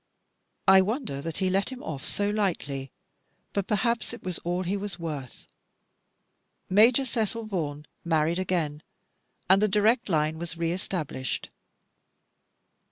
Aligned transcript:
I 0.67 0.81
wonder 0.81 1.21
that 1.21 1.37
he 1.37 1.51
let 1.51 1.71
him 1.71 1.83
off 1.83 2.05
so 2.07 2.31
lightly; 2.31 2.91
but 3.53 3.67
perhaps 3.67 4.13
it 4.13 4.23
was 4.23 4.39
all 4.39 4.63
he 4.63 4.75
was 4.75 4.97
worth. 4.97 5.45
Major 6.71 7.05
Cecil 7.05 7.45
Vaughan 7.45 7.85
married 8.03 8.39
again, 8.39 8.81
and 9.47 9.61
the 9.61 9.67
direct 9.67 10.09
line 10.09 10.39
was 10.39 10.57
re 10.57 10.71
established. 10.71 11.51